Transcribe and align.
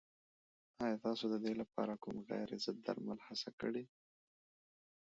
ایا 0.83 0.97
تاسو 1.05 1.25
د 1.33 1.35
دې 1.45 1.53
لپاره 1.61 1.93
کوم 2.03 2.17
غیر 2.29 2.49
ضد 2.63 2.77
درمل 2.85 3.19
هڅه 3.27 3.49
کړې؟ 3.59 3.83